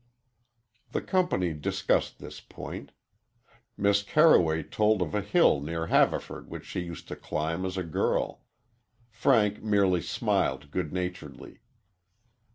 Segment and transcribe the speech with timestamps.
[0.93, 2.91] The company discussed this point.
[3.77, 7.83] Miss Carroway told of a hill near Haverford which she used to climb, as a
[7.83, 8.41] girl.
[9.11, 11.59] Frank merely smiled good naturedly.